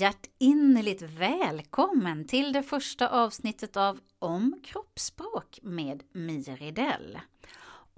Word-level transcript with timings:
hjärtinnerligt 0.00 1.02
välkommen 1.02 2.24
till 2.24 2.52
det 2.52 2.62
första 2.62 3.08
avsnittet 3.08 3.76
av 3.76 4.00
Om 4.18 4.60
kroppsspråk 4.64 5.58
med 5.62 6.02
Miridell. 6.12 7.18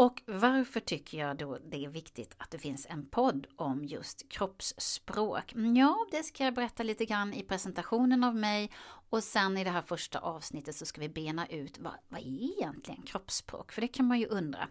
Och 0.01 0.23
varför 0.27 0.81
tycker 0.81 1.19
jag 1.19 1.37
då 1.37 1.59
det 1.71 1.85
är 1.85 1.89
viktigt 1.89 2.35
att 2.39 2.51
det 2.51 2.59
finns 2.59 2.87
en 2.91 3.07
podd 3.07 3.47
om 3.57 3.85
just 3.85 4.29
kroppsspråk? 4.29 5.53
Mm, 5.53 5.77
ja, 5.77 6.07
det 6.11 6.23
ska 6.23 6.45
jag 6.45 6.55
berätta 6.55 6.83
lite 6.83 7.05
grann 7.05 7.35
i 7.35 7.43
presentationen 7.43 8.25
av 8.25 8.37
mig 8.37 8.71
och 9.11 9.23
sen 9.23 9.59
i 9.59 9.65
det 9.65 9.71
här 9.71 9.83
första 9.83 10.19
avsnittet 10.19 10.77
så 10.77 10.87
ska 10.87 11.01
vi 11.01 11.09
bena 11.09 11.47
ut 11.47 11.79
vad, 11.79 11.93
vad 12.09 12.21
är 12.21 12.59
egentligen 12.59 13.03
kroppsspråk? 13.03 13.73
För 13.73 13.81
det 13.81 13.89
kan 13.89 14.07
man 14.07 14.19
ju 14.19 14.27
undra. 14.27 14.69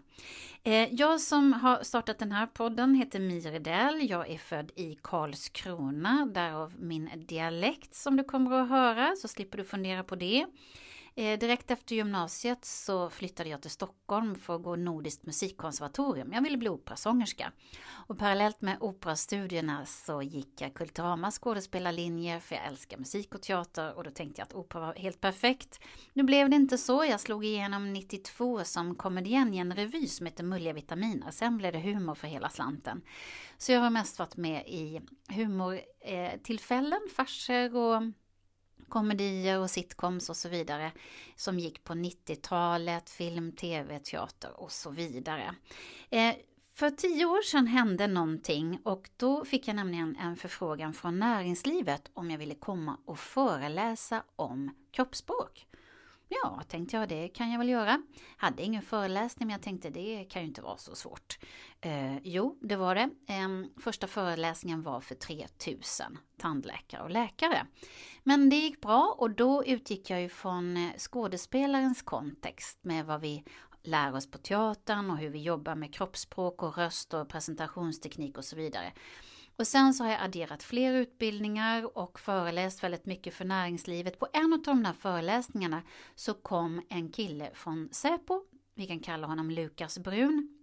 Eh, 0.62 0.94
jag 0.94 1.20
som 1.20 1.52
har 1.52 1.82
startat 1.82 2.18
den 2.18 2.32
här 2.32 2.46
podden 2.46 2.94
heter 2.94 3.20
Miridell. 3.20 4.10
Jag 4.10 4.30
är 4.30 4.38
född 4.38 4.70
i 4.76 4.98
Karlskrona, 5.02 6.28
därav 6.34 6.74
min 6.78 7.10
dialekt 7.16 7.94
som 7.94 8.16
du 8.16 8.24
kommer 8.24 8.60
att 8.60 8.68
höra, 8.68 9.16
så 9.16 9.28
slipper 9.28 9.58
du 9.58 9.64
fundera 9.64 10.04
på 10.04 10.14
det. 10.14 10.46
Eh, 11.20 11.38
direkt 11.38 11.70
efter 11.70 11.94
gymnasiet 11.94 12.64
så 12.64 13.10
flyttade 13.10 13.48
jag 13.50 13.62
till 13.62 13.70
Stockholm 13.70 14.34
för 14.34 14.56
att 14.56 14.62
gå 14.62 14.76
Nordiskt 14.76 15.26
musikkonservatorium. 15.26 16.32
Jag 16.32 16.42
ville 16.42 16.56
bli 16.56 16.68
operasångerska. 16.68 17.52
Och 18.06 18.18
parallellt 18.18 18.60
med 18.60 18.76
operastudierna 18.80 19.86
så 19.86 20.22
gick 20.22 20.60
jag 20.60 20.74
Kulturama 20.74 21.30
skådespelarlinje 21.30 22.40
för 22.40 22.54
jag 22.54 22.66
älskar 22.66 22.98
musik 22.98 23.34
och 23.34 23.42
teater 23.42 23.94
och 23.94 24.04
då 24.04 24.10
tänkte 24.10 24.40
jag 24.40 24.46
att 24.46 24.54
opera 24.54 24.80
var 24.80 24.94
helt 24.94 25.20
perfekt. 25.20 25.80
Nu 26.12 26.22
blev 26.22 26.50
det 26.50 26.56
inte 26.56 26.78
så. 26.78 27.04
Jag 27.04 27.20
slog 27.20 27.44
igenom 27.44 27.92
92 27.92 28.64
som 28.64 28.94
komedienn 28.94 29.54
i 29.54 29.58
en 29.58 29.74
revy 29.76 30.06
som 30.06 30.26
heter 30.26 30.44
Mulliga 30.44 30.72
vitaminer. 30.72 31.30
Sen 31.30 31.58
blev 31.58 31.72
det 31.72 31.80
humor 31.80 32.14
för 32.14 32.28
hela 32.28 32.48
slanten. 32.48 33.02
Så 33.58 33.72
jag 33.72 33.80
har 33.80 33.90
mest 33.90 34.18
varit 34.18 34.36
med 34.36 34.68
i 34.68 35.00
humortillfällen, 35.28 37.00
eh, 37.06 37.14
farser 37.14 37.76
och 37.76 38.02
komedier 38.90 39.58
och 39.58 39.70
sitcoms 39.70 40.30
och 40.30 40.36
så 40.36 40.48
vidare 40.48 40.92
som 41.36 41.58
gick 41.58 41.84
på 41.84 41.92
90-talet, 41.92 43.10
film, 43.10 43.52
tv, 43.52 43.98
teater 43.98 44.60
och 44.60 44.72
så 44.72 44.90
vidare. 44.90 45.54
Eh, 46.10 46.34
för 46.74 46.90
tio 46.90 47.26
år 47.26 47.42
sedan 47.42 47.66
hände 47.66 48.06
någonting 48.06 48.78
och 48.82 49.10
då 49.16 49.44
fick 49.44 49.68
jag 49.68 49.76
nämligen 49.76 50.16
en 50.16 50.36
förfrågan 50.36 50.92
från 50.92 51.18
näringslivet 51.18 52.10
om 52.14 52.30
jag 52.30 52.38
ville 52.38 52.54
komma 52.54 52.96
och 53.04 53.18
föreläsa 53.18 54.22
om 54.36 54.74
kroppsspråk. 54.90 55.66
Ja, 56.32 56.62
tänkte 56.68 56.96
jag, 56.96 57.08
det 57.08 57.28
kan 57.28 57.50
jag 57.50 57.58
väl 57.58 57.68
göra. 57.68 58.02
Hade 58.36 58.62
ingen 58.62 58.82
föreläsning, 58.82 59.46
men 59.46 59.52
jag 59.52 59.62
tänkte 59.62 59.90
det 59.90 60.24
kan 60.30 60.42
ju 60.42 60.48
inte 60.48 60.62
vara 60.62 60.76
så 60.76 60.94
svårt. 60.94 61.38
Eh, 61.80 62.18
jo, 62.22 62.58
det 62.60 62.76
var 62.76 62.94
det. 62.94 63.10
Eh, 63.28 63.80
första 63.82 64.06
föreläsningen 64.06 64.82
var 64.82 65.00
för 65.00 65.14
3000 65.14 66.18
tandläkare 66.38 67.02
och 67.02 67.10
läkare. 67.10 67.66
Men 68.22 68.50
det 68.50 68.56
gick 68.56 68.80
bra 68.80 69.14
och 69.18 69.30
då 69.30 69.64
utgick 69.64 70.10
jag 70.10 70.22
ju 70.22 70.28
från 70.28 70.76
eh, 70.76 70.92
skådespelarens 70.98 72.02
kontext 72.02 72.78
med 72.82 73.06
vad 73.06 73.20
vi 73.20 73.44
lär 73.82 74.14
oss 74.14 74.30
på 74.30 74.38
teatern 74.38 75.10
och 75.10 75.18
hur 75.18 75.30
vi 75.30 75.42
jobbar 75.42 75.74
med 75.74 75.94
kroppsspråk 75.94 76.62
och 76.62 76.78
röst 76.78 77.14
och 77.14 77.28
presentationsteknik 77.28 78.38
och 78.38 78.44
så 78.44 78.56
vidare. 78.56 78.92
Och 79.60 79.66
sen 79.66 79.94
så 79.94 80.04
har 80.04 80.10
jag 80.10 80.20
adderat 80.20 80.62
fler 80.62 80.94
utbildningar 80.94 81.98
och 81.98 82.20
föreläst 82.20 82.82
väldigt 82.82 83.06
mycket 83.06 83.34
för 83.34 83.44
näringslivet. 83.44 84.18
På 84.18 84.28
en 84.32 84.52
av 84.52 84.62
de 84.62 84.82
där 84.82 84.92
föreläsningarna 84.92 85.82
så 86.14 86.34
kom 86.34 86.82
en 86.88 87.12
kille 87.12 87.50
från 87.54 87.88
Säpo, 87.92 88.42
vi 88.74 88.86
kan 88.86 89.00
kalla 89.00 89.26
honom 89.26 89.50
Lukas 89.50 89.98
Brun. 89.98 90.58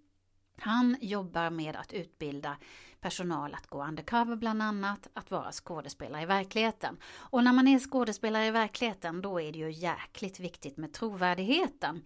Han 0.58 0.98
jobbar 1.02 1.50
med 1.50 1.76
att 1.76 1.94
utbilda 1.94 2.58
personal 3.02 3.54
att 3.54 3.68
gå 3.68 3.84
undercover 3.86 4.36
bland 4.36 4.62
annat, 4.62 5.08
att 5.14 5.32
vara 5.32 5.52
skådespelare 5.52 6.22
i 6.22 6.26
verkligheten. 6.26 6.98
Och 7.16 7.44
när 7.44 7.54
man 7.54 7.68
är 7.68 7.80
skådespelare 7.80 8.46
i 8.46 8.52
verkligheten 8.52 9.22
då 9.22 9.42
är 9.42 9.52
det 9.52 9.60
ju 9.60 9.72
jäkligt 9.72 10.40
viktigt 10.40 10.78
med 10.78 10.94
trovärdigheten. 10.94 12.02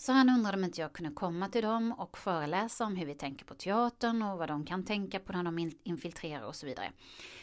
Så 0.00 0.12
han 0.12 0.28
undrade 0.28 0.56
om 0.56 0.64
inte 0.64 0.80
jag 0.80 0.92
kunde 0.92 1.14
komma 1.14 1.48
till 1.48 1.62
dem 1.62 1.92
och 1.92 2.18
föreläsa 2.18 2.84
om 2.84 2.96
hur 2.96 3.06
vi 3.06 3.14
tänker 3.14 3.44
på 3.44 3.54
teatern 3.54 4.22
och 4.22 4.38
vad 4.38 4.48
de 4.48 4.66
kan 4.66 4.84
tänka 4.84 5.18
på 5.18 5.32
när 5.32 5.42
de 5.42 5.72
infiltrerar 5.82 6.44
och 6.44 6.56
så 6.56 6.66
vidare. 6.66 6.92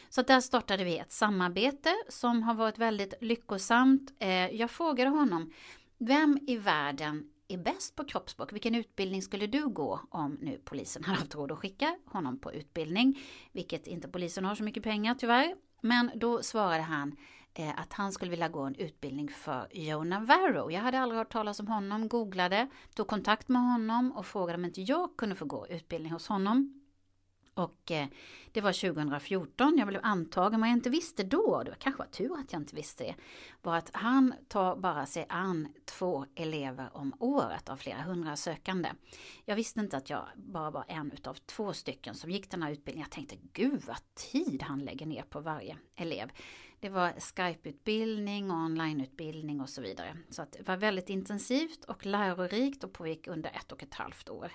Så 0.08 0.22
där 0.22 0.40
startade 0.40 0.84
vi 0.84 0.98
ett 0.98 1.12
samarbete 1.12 1.94
som 2.08 2.42
har 2.42 2.54
varit 2.54 2.78
väldigt 2.78 3.14
lyckosamt. 3.20 4.14
Eh, 4.18 4.46
jag 4.46 4.70
frågade 4.70 5.10
honom, 5.10 5.52
vem 5.98 6.38
i 6.46 6.56
världen 6.56 7.30
är 7.48 7.58
bäst 7.58 7.96
på 7.96 8.04
kroppsspråk? 8.04 8.52
Vilken 8.52 8.74
utbildning 8.74 9.22
skulle 9.22 9.46
du 9.46 9.68
gå 9.68 10.00
om 10.10 10.38
nu 10.40 10.60
polisen 10.64 11.04
hade 11.04 11.18
haft 11.18 11.34
råd 11.34 11.52
att 11.52 11.58
skicka 11.58 11.96
honom 12.04 12.38
på 12.38 12.52
utbildning? 12.52 13.18
Vilket 13.52 13.86
inte 13.86 14.08
polisen 14.08 14.44
har 14.44 14.54
så 14.54 14.64
mycket 14.64 14.82
pengar 14.82 15.14
tyvärr. 15.14 15.54
Men 15.80 16.10
då 16.14 16.42
svarade 16.42 16.82
han 16.82 17.16
Eh, 17.58 17.80
att 17.80 17.92
han 17.92 18.12
skulle 18.12 18.30
vilja 18.30 18.48
gå 18.48 18.60
en 18.60 18.74
utbildning 18.74 19.28
för 19.28 19.66
Joe 19.70 20.04
Navarro. 20.04 20.70
Jag 20.70 20.80
hade 20.80 21.00
aldrig 21.00 21.18
hört 21.18 21.32
talas 21.32 21.60
om 21.60 21.66
honom, 21.66 22.08
googlade, 22.08 22.68
tog 22.94 23.06
kontakt 23.06 23.48
med 23.48 23.62
honom 23.62 24.12
och 24.12 24.26
frågade 24.26 24.56
om 24.56 24.64
inte 24.64 24.82
jag 24.82 25.16
kunde 25.16 25.34
få 25.34 25.44
gå 25.44 25.66
utbildning 25.66 26.12
hos 26.12 26.28
honom. 26.28 26.80
Och 27.54 27.90
eh, 27.90 28.06
det 28.52 28.60
var 28.60 28.92
2014, 28.92 29.78
jag 29.78 29.88
blev 29.88 30.00
antagen, 30.04 30.60
vad 30.60 30.68
jag 30.68 30.76
inte 30.76 30.90
visste 30.90 31.22
då, 31.22 31.62
det 31.64 31.70
var 31.70 31.76
kanske 31.76 32.02
var 32.02 32.06
tur 32.06 32.38
att 32.40 32.52
jag 32.52 32.62
inte 32.62 32.76
visste 32.76 33.04
det, 33.04 33.14
var 33.62 33.76
att 33.76 33.90
han 33.92 34.34
tar 34.48 34.76
bara 34.76 35.06
sig 35.06 35.26
an 35.28 35.68
två 35.84 36.26
elever 36.34 36.90
om 36.92 37.12
året 37.18 37.68
av 37.68 37.76
flera 37.76 38.02
hundra 38.02 38.36
sökande. 38.36 38.88
Jag 39.44 39.56
visste 39.56 39.80
inte 39.80 39.96
att 39.96 40.10
jag 40.10 40.26
bara 40.36 40.70
var 40.70 40.84
en 40.88 41.12
utav 41.12 41.34
två 41.34 41.72
stycken 41.72 42.14
som 42.14 42.30
gick 42.30 42.50
den 42.50 42.62
här 42.62 42.70
utbildningen. 42.70 43.06
Jag 43.10 43.12
tänkte, 43.12 43.36
gud 43.52 43.82
vad 43.86 44.14
tid 44.14 44.62
han 44.62 44.78
lägger 44.78 45.06
ner 45.06 45.22
på 45.22 45.40
varje 45.40 45.76
elev. 45.94 46.30
Det 46.80 46.88
var 46.88 47.12
Skype-utbildning 47.20 48.50
och 48.50 48.56
onlineutbildning 48.56 49.60
och 49.60 49.68
så 49.68 49.82
vidare. 49.82 50.16
Så 50.30 50.46
det 50.52 50.68
var 50.68 50.76
väldigt 50.76 51.08
intensivt 51.08 51.84
och 51.84 52.06
lärorikt 52.06 52.84
och 52.84 52.92
pågick 52.92 53.26
under 53.26 53.50
ett 53.50 53.72
och 53.72 53.82
ett 53.82 53.94
halvt 53.94 54.28
år. 54.28 54.52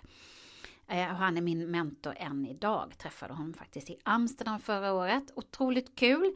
Eh, 0.88 1.09
och 1.09 1.17
han 1.17 1.38
är 1.38 1.41
min 1.41 1.72
mentor 1.72 2.13
än 2.17 2.45
idag. 2.45 2.97
Träffade 2.97 3.34
honom 3.34 3.53
faktiskt 3.53 3.89
i 3.89 3.97
Amsterdam 4.03 4.59
förra 4.59 4.94
året. 4.94 5.31
Otroligt 5.35 5.95
kul. 5.95 6.35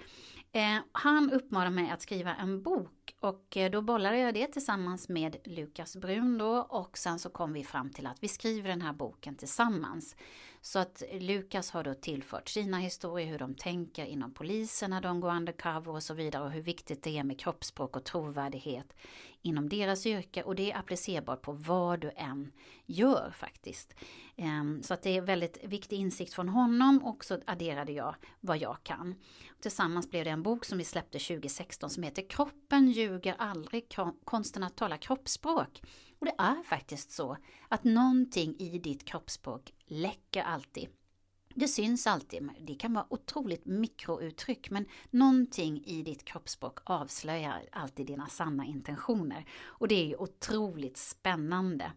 Eh, 0.52 0.78
han 0.92 1.32
uppmanade 1.32 1.76
mig 1.76 1.90
att 1.90 2.02
skriva 2.02 2.36
en 2.36 2.62
bok 2.62 2.97
och 3.20 3.58
eh, 3.58 3.72
då 3.72 3.82
bollade 3.82 4.18
jag 4.18 4.34
det 4.34 4.48
tillsammans 4.48 5.10
med 5.10 5.38
Lukas 5.44 5.96
Brun 5.96 6.38
då 6.38 6.58
och 6.58 6.98
sen 6.98 7.20
så 7.20 7.30
kom 7.30 7.54
vi 7.54 7.64
fram 7.64 7.90
till 7.90 8.08
att 8.08 8.24
vi 8.24 8.28
skriver 8.28 8.70
den 8.70 8.82
här 8.82 8.94
boken 8.94 9.36
tillsammans. 9.36 10.16
Så 10.62 10.80
att 10.80 11.04
Lukas 11.12 11.72
har 11.72 11.84
då 11.84 11.94
tillfört 11.94 12.50
sina 12.50 12.78
historier, 12.78 13.28
hur 13.28 13.40
de 13.40 13.56
tänker 13.56 14.06
inom 14.06 14.34
polisen 14.34 14.90
när 14.90 15.02
de 15.02 15.20
går 15.20 15.32
undercover 15.32 15.92
och 15.92 16.04
så 16.04 16.14
vidare 16.14 16.44
och 16.44 16.52
hur 16.52 16.62
viktigt 16.62 17.04
det 17.04 17.18
är 17.18 17.24
med 17.24 17.40
kroppsspråk 17.40 17.96
och 17.96 18.04
trovärdighet 18.04 18.94
inom 19.42 19.70
deras 19.70 20.06
yrke 20.06 20.44
och 20.44 20.56
det 20.56 20.72
är 20.72 20.78
applicerbart 20.78 21.42
på 21.42 21.52
vad 21.52 22.00
du 22.00 22.12
än 22.16 22.52
gör 22.86 23.32
faktiskt. 23.36 23.94
Ehm, 24.36 24.84
så 24.84 24.94
att 24.94 25.02
det 25.02 25.18
är 25.18 25.22
väldigt 25.22 25.64
viktig 25.64 25.98
insikt 25.98 26.34
från 26.34 26.50
honom 26.50 27.04
och 27.04 27.26
så 27.26 27.40
adderade 27.46 27.92
jag 27.92 28.16
vad 28.40 28.58
jag 28.58 28.78
kan. 28.84 29.16
Tillsammans 29.60 30.10
blev 30.10 30.24
det 30.24 30.30
en 30.30 30.44
bok 30.44 30.66
som 30.66 30.78
vi 30.78 30.84
släppte 30.84 31.20
2016 31.20 31.90
som 31.90 32.04
heter 32.04 32.30
Kroppen 32.30 32.92
ljuger 32.92 33.36
aldrig, 33.38 33.96
konsten 34.24 34.64
att 34.64 34.78
tala 34.78 34.98
kroppsspråk. 34.98 35.82
Och 36.20 36.26
det 36.26 36.36
är 36.38 36.64
faktiskt 36.64 37.12
så 37.12 37.38
att 37.68 37.84
någonting 37.84 38.56
i 38.60 38.80
ditt 38.80 39.06
kroppsspråk 39.06 39.74
läcker 39.86 40.44
alltid. 40.44 40.90
Det 41.56 41.68
syns 41.68 42.08
alltid, 42.08 42.50
det 42.60 42.76
kan 42.76 42.94
vara 42.94 43.06
otroligt 43.10 43.66
mikrouttryck 43.66 44.70
men 44.70 44.86
någonting 45.10 45.84
i 45.86 46.02
ditt 46.02 46.26
kroppsspråk 46.26 46.80
avslöjar 46.84 47.70
alltid 47.72 48.06
dina 48.06 48.28
sanna 48.28 48.66
intentioner. 48.66 49.46
Och 49.64 49.88
det 49.88 49.96
är 49.96 50.06
ju 50.06 50.16
otroligt 50.16 50.98
spännande. 50.98 51.92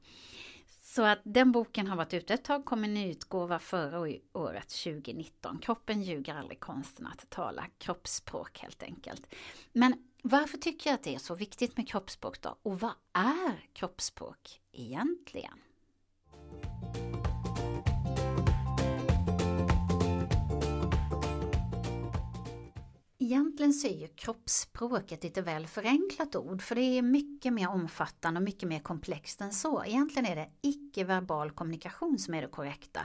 Så 0.94 1.02
att 1.02 1.20
den 1.24 1.52
boken 1.52 1.86
har 1.86 1.96
varit 1.96 2.14
ute 2.14 2.34
ett 2.34 2.44
tag, 2.44 2.64
kom 2.64 2.84
en 2.84 2.94
nyutgåva 2.94 3.58
förra 3.58 4.00
året 4.32 4.68
2019. 4.68 5.58
Kroppen 5.58 6.02
ljuger 6.02 6.34
aldrig, 6.34 6.60
konsten 6.60 7.06
att 7.06 7.30
tala 7.30 7.66
kroppsspråk 7.78 8.58
helt 8.58 8.82
enkelt. 8.82 9.26
Men 9.72 9.94
varför 10.22 10.58
tycker 10.58 10.90
jag 10.90 10.94
att 10.94 11.02
det 11.02 11.14
är 11.14 11.18
så 11.18 11.34
viktigt 11.34 11.76
med 11.76 11.88
kroppsspråk 11.88 12.42
då? 12.42 12.58
Och 12.62 12.80
vad 12.80 12.92
är 13.12 13.68
kroppsspråk 13.72 14.60
egentligen? 14.72 15.58
Egentligen 23.30 23.72
så 23.72 23.86
är 23.86 24.00
ju 24.00 24.08
kroppsspråk 24.08 25.12
ett 25.12 25.24
lite 25.24 25.42
väl 25.42 25.66
förenklat 25.66 26.36
ord 26.36 26.62
för 26.62 26.74
det 26.74 26.98
är 26.98 27.02
mycket 27.02 27.52
mer 27.52 27.68
omfattande 27.68 28.38
och 28.38 28.44
mycket 28.44 28.68
mer 28.68 28.80
komplext 28.80 29.40
än 29.40 29.52
så. 29.52 29.84
Egentligen 29.84 30.26
är 30.26 30.36
det 30.36 30.50
icke-verbal 30.62 31.50
kommunikation 31.50 32.18
som 32.18 32.34
är 32.34 32.42
det 32.42 32.48
korrekta 32.48 33.00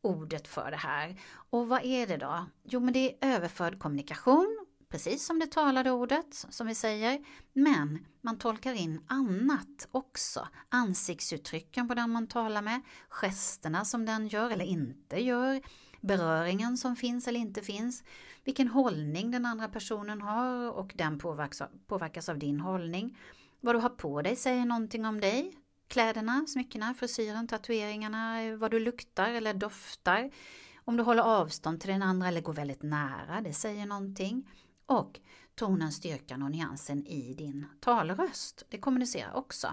ordet 0.00 0.48
för 0.48 0.70
det 0.70 0.76
här. 0.76 1.20
Och 1.50 1.68
vad 1.68 1.84
är 1.84 2.06
det 2.06 2.16
då? 2.16 2.46
Jo 2.64 2.80
men 2.80 2.94
det 2.94 2.98
är 2.98 3.34
överförd 3.34 3.78
kommunikation 3.78 4.66
precis 4.88 5.26
som 5.26 5.38
det 5.38 5.46
talade 5.46 5.90
ordet, 5.90 6.34
som 6.50 6.66
vi 6.66 6.74
säger, 6.74 7.24
men 7.52 8.06
man 8.20 8.38
tolkar 8.38 8.74
in 8.74 9.00
annat 9.06 9.88
också. 9.90 10.48
Ansiktsuttrycken 10.68 11.88
på 11.88 11.94
den 11.94 12.10
man 12.10 12.26
talar 12.26 12.62
med, 12.62 12.80
gesterna 13.08 13.84
som 13.84 14.06
den 14.06 14.28
gör 14.28 14.50
eller 14.50 14.64
inte 14.64 15.22
gör, 15.22 15.60
beröringen 16.06 16.76
som 16.76 16.96
finns 16.96 17.28
eller 17.28 17.40
inte 17.40 17.62
finns, 17.62 18.04
vilken 18.44 18.68
hållning 18.68 19.30
den 19.30 19.46
andra 19.46 19.68
personen 19.68 20.22
har 20.22 20.70
och 20.70 20.92
den 20.94 21.18
påverkas, 21.18 21.70
påverkas 21.86 22.28
av 22.28 22.38
din 22.38 22.60
hållning. 22.60 23.18
Vad 23.60 23.74
du 23.74 23.78
har 23.78 23.88
på 23.88 24.22
dig 24.22 24.36
säger 24.36 24.64
någonting 24.64 25.04
om 25.04 25.20
dig. 25.20 25.52
Kläderna, 25.88 26.44
smyckena, 26.48 26.94
frisyren, 26.94 27.48
tatueringarna, 27.48 28.56
vad 28.56 28.70
du 28.70 28.80
luktar 28.80 29.30
eller 29.30 29.54
doftar. 29.54 30.30
Om 30.84 30.96
du 30.96 31.02
håller 31.02 31.22
avstånd 31.22 31.80
till 31.80 31.90
den 31.90 32.02
andra 32.02 32.28
eller 32.28 32.40
går 32.40 32.52
väldigt 32.52 32.82
nära, 32.82 33.40
det 33.40 33.52
säger 33.52 33.86
någonting. 33.86 34.48
Och 34.86 35.20
tonen, 35.54 35.92
styrkan 35.92 36.42
och 36.42 36.50
nyansen 36.50 37.06
i 37.06 37.34
din 37.34 37.66
talröst, 37.80 38.62
det 38.68 38.78
kommunicerar 38.78 39.34
också. 39.34 39.68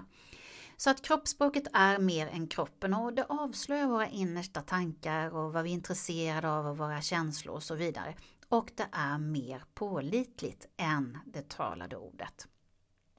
Så 0.76 0.90
att 0.90 1.02
kroppsspråket 1.02 1.66
är 1.72 1.98
mer 1.98 2.26
än 2.26 2.48
kroppen 2.48 2.94
och 2.94 3.12
det 3.12 3.24
avslöjar 3.28 3.86
våra 3.86 4.08
innersta 4.08 4.60
tankar 4.60 5.34
och 5.34 5.52
vad 5.52 5.64
vi 5.64 5.70
är 5.70 5.74
intresserade 5.74 6.50
av 6.50 6.66
och 6.66 6.78
våra 6.78 7.00
känslor 7.00 7.54
och 7.54 7.62
så 7.62 7.74
vidare. 7.74 8.14
Och 8.48 8.72
det 8.74 8.86
är 8.92 9.18
mer 9.18 9.64
pålitligt 9.74 10.66
än 10.76 11.18
det 11.26 11.48
talade 11.48 11.96
ordet. 11.96 12.48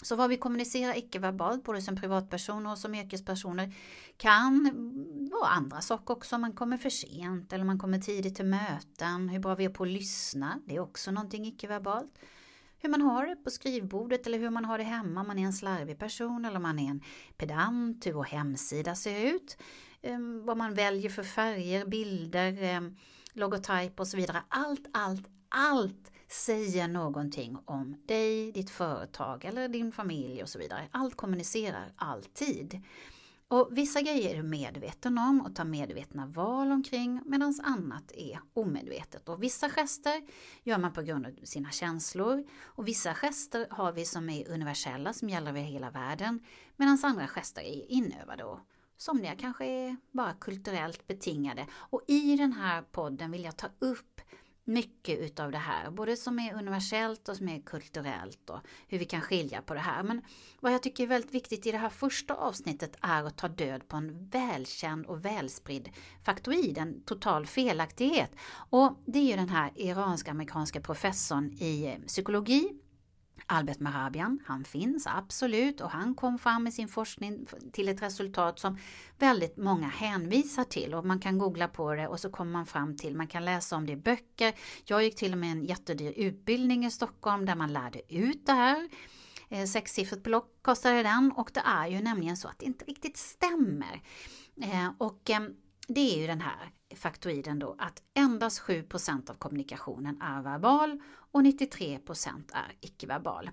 Så 0.01 0.15
vad 0.15 0.29
vi 0.29 0.37
kommunicerar 0.37 0.97
icke-verbalt, 0.97 1.63
både 1.63 1.81
som 1.81 1.95
privatpersoner 1.95 2.71
och 2.71 2.77
som 2.77 2.95
yrkespersoner, 2.95 3.73
kan 4.17 4.71
vara 5.31 5.49
andra 5.49 5.81
saker 5.81 6.13
också. 6.13 6.37
Man 6.37 6.53
kommer 6.53 6.77
för 6.77 6.89
sent 6.89 7.53
eller 7.53 7.63
man 7.63 7.79
kommer 7.79 7.99
tidigt 7.99 8.35
till 8.35 8.45
möten, 8.45 9.29
hur 9.29 9.39
bra 9.39 9.55
vi 9.55 9.65
är 9.65 9.69
på 9.69 9.83
att 9.83 9.89
lyssna, 9.89 10.59
det 10.65 10.75
är 10.75 10.79
också 10.79 11.11
någonting 11.11 11.45
icke-verbalt 11.45 12.19
hur 12.85 12.91
man 12.91 13.01
har 13.01 13.27
det 13.27 13.35
på 13.35 13.49
skrivbordet 13.49 14.27
eller 14.27 14.37
hur 14.37 14.49
man 14.49 14.65
har 14.65 14.77
det 14.77 14.83
hemma, 14.83 15.21
om 15.21 15.27
man 15.27 15.39
är 15.39 15.45
en 15.45 15.53
slarvig 15.53 15.99
person 15.99 16.45
eller 16.45 16.55
om 16.55 16.63
man 16.63 16.79
är 16.79 16.89
en 16.89 17.01
pedant, 17.37 18.07
hur 18.07 18.13
vår 18.13 18.23
hemsida 18.23 18.95
ser 18.95 19.25
ut, 19.25 19.57
ehm, 20.01 20.45
vad 20.45 20.57
man 20.57 20.73
väljer 20.73 21.09
för 21.09 21.23
färger, 21.23 21.85
bilder, 21.85 22.63
ehm, 22.63 22.95
logotyp 23.33 23.99
och 23.99 24.07
så 24.07 24.17
vidare. 24.17 24.43
Allt, 24.49 24.85
allt, 24.93 25.27
allt 25.49 26.11
säger 26.27 26.87
någonting 26.87 27.57
om 27.65 27.97
dig, 28.05 28.51
ditt 28.51 28.69
företag 28.69 29.45
eller 29.45 29.67
din 29.67 29.91
familj 29.91 30.43
och 30.43 30.49
så 30.49 30.59
vidare. 30.59 30.87
Allt 30.91 31.15
kommunicerar 31.15 31.91
alltid. 31.95 32.81
Och 33.47 33.69
vissa 33.71 34.01
grejer 34.01 34.29
är 34.29 34.35
du 34.35 34.43
medveten 34.43 35.17
om 35.17 35.41
och 35.41 35.55
tar 35.55 35.65
medvetna 35.65 36.25
val 36.25 36.71
omkring 36.71 37.21
medan 37.25 37.59
annat 37.63 38.11
är 38.11 38.39
omedvetet. 38.53 39.29
Och 39.29 39.43
vissa 39.43 39.69
gester 39.69 40.21
gör 40.63 40.77
man 40.77 40.93
på 40.93 41.01
grund 41.01 41.25
av 41.25 41.31
sina 41.43 41.71
känslor 41.71 42.47
och 42.63 42.87
vissa 42.87 43.13
gester 43.13 43.67
har 43.69 43.91
vi 43.91 44.05
som 44.05 44.29
är 44.29 44.49
universella 44.49 45.13
som 45.13 45.29
gäller 45.29 45.49
över 45.49 45.61
hela 45.61 45.91
världen 45.91 46.39
medan 46.75 46.99
andra 47.03 47.27
gester 47.27 47.61
är 47.61 47.91
inövade 47.91 48.43
och 48.43 48.59
somliga 48.97 49.35
kanske 49.35 49.65
är 49.65 49.95
bara 50.11 50.33
kulturellt 50.33 51.07
betingade. 51.07 51.67
Och 51.73 52.01
i 52.07 52.35
den 52.35 52.53
här 52.53 52.81
podden 52.81 53.31
vill 53.31 53.43
jag 53.43 53.57
ta 53.57 53.67
upp 53.79 54.21
mycket 54.65 55.19
utav 55.19 55.51
det 55.51 55.57
här, 55.57 55.91
både 55.91 56.17
som 56.17 56.39
är 56.39 56.53
universellt 56.53 57.29
och 57.29 57.35
som 57.37 57.49
är 57.49 57.59
kulturellt 57.59 58.49
och 58.49 58.59
hur 58.87 58.99
vi 58.99 59.05
kan 59.05 59.21
skilja 59.21 59.61
på 59.61 59.73
det 59.73 59.79
här. 59.79 60.03
Men 60.03 60.21
vad 60.59 60.73
jag 60.73 60.83
tycker 60.83 61.03
är 61.03 61.07
väldigt 61.07 61.33
viktigt 61.33 61.65
i 61.65 61.71
det 61.71 61.77
här 61.77 61.89
första 61.89 62.33
avsnittet 62.33 62.97
är 63.01 63.23
att 63.23 63.37
ta 63.37 63.47
död 63.47 63.87
på 63.87 63.97
en 63.97 64.27
välkänd 64.27 65.05
och 65.05 65.25
välspridd 65.25 65.89
faktoid, 66.23 66.77
en 66.77 67.01
total 67.01 67.45
felaktighet. 67.45 68.31
Och 68.69 68.99
det 69.05 69.19
är 69.19 69.23
ju 69.23 69.35
den 69.35 69.49
här 69.49 69.71
iransk-amerikanska 69.75 70.81
professorn 70.81 71.51
i 71.51 71.97
psykologi 72.07 72.79
Albert 73.47 73.79
Marabian, 73.79 74.39
han 74.45 74.63
finns 74.63 75.07
absolut 75.07 75.81
och 75.81 75.89
han 75.89 76.15
kom 76.15 76.39
fram 76.39 76.63
med 76.63 76.73
sin 76.73 76.87
forskning 76.87 77.45
till 77.71 77.89
ett 77.89 78.01
resultat 78.01 78.59
som 78.59 78.77
väldigt 79.19 79.57
många 79.57 79.87
hänvisar 79.87 80.63
till 80.63 80.93
och 80.93 81.05
man 81.05 81.19
kan 81.19 81.37
googla 81.37 81.67
på 81.67 81.93
det 81.93 82.07
och 82.07 82.19
så 82.19 82.29
kommer 82.29 82.51
man 82.51 82.65
fram 82.65 82.97
till, 82.97 83.15
man 83.15 83.27
kan 83.27 83.45
läsa 83.45 83.75
om 83.75 83.85
det 83.85 83.91
i 83.91 83.97
böcker. 83.97 84.53
Jag 84.85 85.03
gick 85.03 85.15
till 85.15 85.31
och 85.31 85.37
med 85.37 85.51
en 85.51 85.65
jättedyr 85.65 86.13
utbildning 86.15 86.85
i 86.85 86.91
Stockholm 86.91 87.45
där 87.45 87.55
man 87.55 87.73
lärde 87.73 88.13
ut 88.13 88.45
det 88.45 88.53
här. 88.53 88.89
Eh, 89.49 89.65
sexsiffrigt 89.65 90.23
belopp 90.23 90.59
kostade 90.61 91.03
den 91.03 91.31
och 91.31 91.51
det 91.53 91.63
är 91.65 91.87
ju 91.87 92.01
nämligen 92.01 92.37
så 92.37 92.47
att 92.47 92.59
det 92.59 92.65
inte 92.65 92.85
riktigt 92.85 93.17
stämmer. 93.17 94.01
Eh, 94.61 94.89
och 94.97 95.29
eh, 95.29 95.41
det 95.87 96.15
är 96.15 96.21
ju 96.21 96.27
den 96.27 96.41
här 96.41 96.71
faktoiden 96.95 97.59
då 97.59 97.75
att 97.79 98.03
endast 98.13 98.61
7% 98.61 99.29
av 99.29 99.33
kommunikationen 99.33 100.21
är 100.21 100.41
verbal 100.41 101.01
och 101.31 101.41
93% 101.41 102.43
är 102.53 102.75
icke-verbal. 102.81 103.49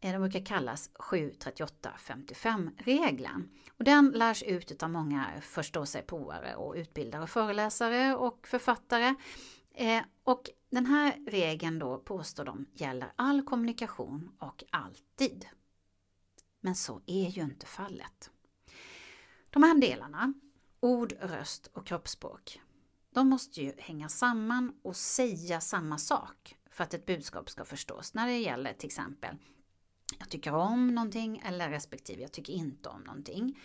Eh, 0.00 0.12
den 0.12 0.20
brukar 0.20 0.46
kallas 0.46 0.90
73855-regeln. 0.94 3.48
Och 3.78 3.84
den 3.84 4.10
lärs 4.10 4.42
ut 4.42 4.82
av 4.82 4.90
många 4.90 5.26
förståsigpåare 5.40 6.54
och 6.54 6.74
utbildare, 6.74 7.26
föreläsare 7.26 8.14
och 8.14 8.46
författare. 8.46 9.14
Eh, 9.74 10.02
och 10.24 10.50
den 10.70 10.86
här 10.86 11.14
regeln 11.26 11.78
då 11.78 11.98
påstår 11.98 12.44
de 12.44 12.66
gäller 12.72 13.12
all 13.16 13.42
kommunikation 13.42 14.32
och 14.38 14.64
alltid. 14.70 15.46
Men 16.60 16.74
så 16.74 17.00
är 17.06 17.28
ju 17.28 17.42
inte 17.42 17.66
fallet. 17.66 18.30
De 19.50 19.62
här 19.62 19.80
delarna 19.80 20.32
ord, 20.80 21.12
röst 21.20 21.70
och 21.72 21.86
kroppsspråk. 21.86 22.60
De 23.14 23.28
måste 23.28 23.62
ju 23.62 23.72
hänga 23.78 24.08
samman 24.08 24.72
och 24.82 24.96
säga 24.96 25.60
samma 25.60 25.98
sak 25.98 26.56
för 26.70 26.84
att 26.84 26.94
ett 26.94 27.06
budskap 27.06 27.50
ska 27.50 27.64
förstås. 27.64 28.14
När 28.14 28.26
det 28.26 28.38
gäller 28.38 28.72
till 28.72 28.86
exempel 28.86 29.36
jag 30.18 30.28
tycker 30.28 30.54
om 30.54 30.94
någonting 30.94 31.42
eller 31.44 31.70
respektive 31.70 32.22
jag 32.22 32.32
tycker 32.32 32.52
inte 32.52 32.88
om 32.88 33.00
någonting. 33.00 33.60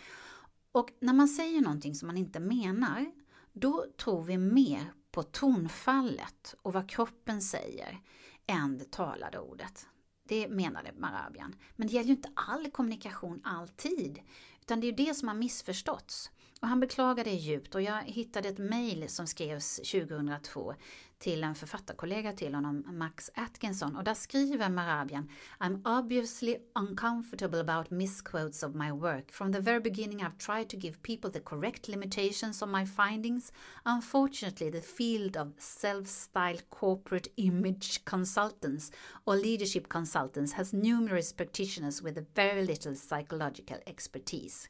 Och 0.72 0.90
när 1.00 1.14
man 1.14 1.28
säger 1.28 1.62
någonting 1.62 1.96
som 1.96 2.08
man 2.08 2.18
inte 2.18 2.40
menar, 2.40 3.12
då 3.54 3.86
tror 3.98 4.24
vi 4.24 4.38
mer 4.38 4.94
på 5.12 5.24
tonfallet 5.24 6.56
och 6.62 6.74
vad 6.74 6.90
kroppen 6.90 7.42
säger 7.42 8.00
än 8.46 8.78
det 8.78 8.92
talade 8.92 9.40
ordet. 9.40 9.88
Det 10.28 10.48
menade 10.48 10.92
Marabian. 10.98 11.56
Men 11.76 11.88
det 11.88 11.94
gäller 11.94 12.08
ju 12.08 12.16
inte 12.16 12.32
all 12.36 12.72
kommunikation 12.72 13.42
alltid, 13.44 14.20
utan 14.62 14.80
det 14.80 14.88
är 14.88 14.92
ju 14.92 15.06
det 15.06 15.14
som 15.14 15.28
har 15.28 15.36
missförståtts. 15.36 16.32
Och 16.64 16.70
han 16.70 16.80
beklagade 16.80 17.30
djupt 17.30 17.76
och 17.76 17.82
jag 17.82 18.04
hittade 18.04 18.50
ett 18.50 18.58
mejl 18.58 19.10
som 19.10 19.28
skrevs 19.28 19.76
2002 19.76 20.74
till 21.20 21.44
en 21.44 21.56
författarkollega 21.56 22.34
till 22.34 22.56
honom, 22.56 22.86
Max 22.98 23.32
Atkinson, 23.36 23.96
och 23.96 24.04
där 24.04 24.14
skriver 24.14 24.70
Marabian 24.70 25.30
I'm 25.60 26.00
obviously 26.00 26.58
uncomfortable 26.76 27.60
about 27.60 27.92
misquotes 27.92 28.64
of 28.64 28.76
my 28.76 28.92
work. 28.92 29.32
From 29.32 29.54
the 29.54 29.60
very 29.60 29.80
beginning 29.80 30.20
I've 30.20 30.38
tried 30.38 30.70
to 30.70 30.78
give 30.78 31.02
people 31.02 31.32
the 31.32 31.40
correct 31.40 31.88
limitations 31.88 32.62
of 32.62 32.70
my 32.70 32.86
findings. 32.86 33.54
Unfortunately, 33.86 34.72
the 34.72 34.82
field 34.82 35.38
of 35.38 35.54
self-styled 35.58 36.70
corporate 36.70 37.28
image 37.36 38.06
consultants 38.06 38.92
or 39.26 39.36
leadership 39.36 39.90
consultants 39.90 40.54
has 40.54 40.74
numerous 40.74 41.34
practitioners 41.34 42.02
with 42.02 42.26
very 42.36 42.66
little 42.66 42.96
psychological 42.96 43.78
expertise. 43.86 44.70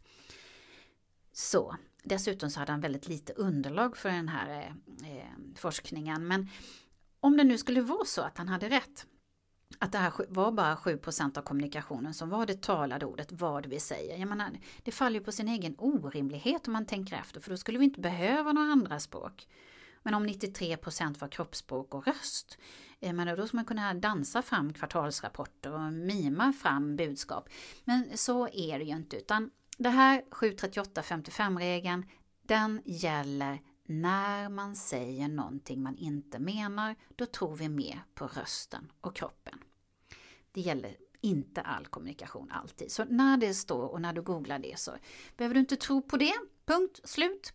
Så, 1.33 1.75
dessutom 2.03 2.49
så 2.49 2.59
hade 2.59 2.71
han 2.71 2.81
väldigt 2.81 3.07
lite 3.07 3.33
underlag 3.33 3.97
för 3.97 4.09
den 4.09 4.27
här 4.27 4.49
eh, 4.49 5.17
eh, 5.17 5.27
forskningen. 5.55 6.27
Men 6.27 6.49
om 7.19 7.37
det 7.37 7.43
nu 7.43 7.57
skulle 7.57 7.81
vara 7.81 8.05
så 8.05 8.21
att 8.21 8.37
han 8.37 8.47
hade 8.47 8.69
rätt, 8.69 9.05
att 9.79 9.91
det 9.91 9.97
här 9.97 10.13
var 10.29 10.51
bara 10.51 10.75
7% 10.75 11.37
av 11.37 11.41
kommunikationen 11.41 12.13
som 12.13 12.29
var 12.29 12.45
det 12.45 12.61
talade 12.61 13.05
ordet, 13.05 13.31
vad 13.31 13.65
vi 13.65 13.79
säger. 13.79 14.17
Jag 14.17 14.29
menar, 14.29 14.51
det 14.83 14.91
faller 14.91 15.19
ju 15.19 15.25
på 15.25 15.31
sin 15.31 15.47
egen 15.47 15.75
orimlighet 15.77 16.67
om 16.67 16.73
man 16.73 16.85
tänker 16.85 17.15
efter, 17.15 17.39
för 17.39 17.49
då 17.49 17.57
skulle 17.57 17.79
vi 17.79 17.85
inte 17.85 17.99
behöva 17.99 18.51
några 18.51 18.71
andra 18.71 18.99
språk. 18.99 19.47
Men 20.03 20.13
om 20.13 20.27
93% 20.27 21.19
var 21.19 21.27
kroppsspråk 21.27 21.93
och 21.93 22.07
röst, 22.07 22.57
eh, 22.99 23.13
men 23.13 23.37
då 23.37 23.47
ska 23.47 23.57
man 23.57 23.65
kunna 23.65 23.93
dansa 23.93 24.41
fram 24.41 24.73
kvartalsrapporter 24.73 25.73
och 25.73 25.93
mima 25.93 26.53
fram 26.53 26.95
budskap. 26.95 27.49
Men 27.83 28.17
så 28.17 28.47
är 28.47 28.79
det 28.79 28.85
ju 28.85 28.95
inte, 28.95 29.17
utan 29.17 29.51
det 29.77 29.89
här 29.89 30.21
738-55-regeln, 30.31 32.05
den 32.41 32.81
gäller 32.85 33.61
när 33.85 34.49
man 34.49 34.75
säger 34.75 35.27
någonting 35.27 35.83
man 35.83 35.97
inte 35.97 36.39
menar, 36.39 36.95
då 37.15 37.25
tror 37.25 37.55
vi 37.55 37.69
mer 37.69 38.03
på 38.13 38.27
rösten 38.27 38.91
och 39.01 39.15
kroppen. 39.15 39.59
Det 40.51 40.61
gäller 40.61 40.97
inte 41.21 41.61
all 41.61 41.85
kommunikation 41.87 42.51
alltid. 42.51 42.91
Så 42.91 43.05
när 43.05 43.37
det 43.37 43.53
står 43.53 43.83
och 43.83 44.01
när 44.01 44.13
du 44.13 44.21
googlar 44.21 44.59
det 44.59 44.79
så 44.79 44.91
behöver 45.37 45.53
du 45.53 45.59
inte 45.59 45.75
tro 45.75 46.01
på 46.01 46.17
det. 46.17 46.33
Punkt 46.65 46.99
slut. 47.03 47.53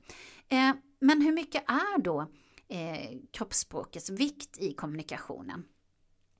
Eh, 0.48 0.72
men 1.00 1.22
hur 1.22 1.32
mycket 1.32 1.64
är 1.70 1.98
då 1.98 2.20
eh, 2.68 3.18
kroppsspråkets 3.30 4.10
vikt 4.10 4.58
i 4.58 4.72
kommunikationen? 4.72 5.64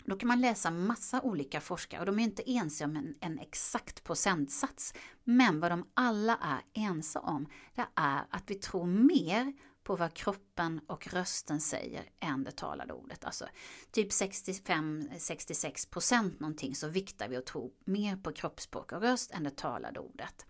Då 0.09 0.17
kan 0.17 0.29
man 0.29 0.41
läsa 0.41 0.71
massa 0.71 1.21
olika 1.21 1.61
forskare 1.61 2.00
och 2.00 2.07
de 2.07 2.19
är 2.19 2.25
inte 2.25 2.50
ense 2.50 2.85
om 2.85 2.97
en, 2.97 3.15
en, 3.21 3.38
exakt 3.38 4.05
procentsats. 4.05 4.95
Men 5.25 5.61
vad 5.61 5.73
de 5.73 5.88
alla 5.95 6.38
är 6.43 6.83
ense 6.83 7.19
om, 7.19 7.49
det 7.75 7.87
är 7.95 8.27
att 8.31 8.50
vi 8.50 8.55
tror 8.55 8.87
mer 8.87 9.53
på 9.83 9.97
vad 9.97 10.15
kroppen 10.15 10.81
och 10.87 11.09
rösten 11.09 11.61
säger 11.61 12.05
än 12.21 12.45
det 12.45 12.50
talade 12.50 12.93
ordet. 12.93 13.25
Alltså 13.25 13.45
typ 13.91 14.11
65-66 14.11 15.91
procent 15.91 16.41
någonting 16.41 16.75
så 16.75 16.88
viktar 16.88 17.29
vi 17.29 17.38
och 17.38 17.47
tror 17.47 17.71
mer 17.85 18.17
på 18.17 18.33
kroppsspråk 18.33 18.93
och 18.93 19.00
röst 19.03 19.31
än 19.31 19.45
det 19.45 19.57
talade 19.57 20.00
ordet. 20.00 20.47